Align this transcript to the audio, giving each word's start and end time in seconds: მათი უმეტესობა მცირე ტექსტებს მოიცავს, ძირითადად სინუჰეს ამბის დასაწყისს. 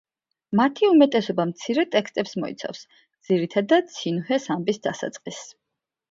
მათი 0.59 0.87
უმეტესობა 0.91 1.43
მცირე 1.49 1.83
ტექსტებს 1.95 2.33
მოიცავს, 2.43 2.81
ძირითადად 3.27 3.91
სინუჰეს 3.97 4.49
ამბის 4.57 4.81
დასაწყისს. 4.89 5.53